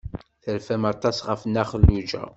[0.43, 2.23] Terfam aṭas ɣef Nna Xelluǧa.